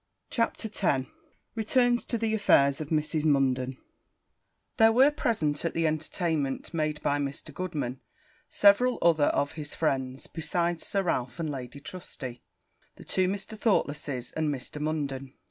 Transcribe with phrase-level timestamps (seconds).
[0.31, 1.07] CHAPTER X
[1.53, 3.23] Returns to the affairs of Mrs.
[3.23, 3.77] Munden
[4.77, 7.53] There were present at the entertainment made by Mr.
[7.53, 7.99] Goodman,
[8.49, 12.41] several other of his friends, besides Sir Ralph and Lady Trusty,
[12.95, 13.55] the two Mr.
[13.55, 14.79] Thoughtlesses, and Mrs.
[14.81, 15.33] Munden.